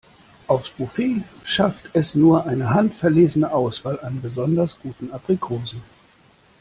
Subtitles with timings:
[0.47, 5.83] Aufs Buffet schafft es nur eine handverlesene Auswahl an besonders guten Aprikosen.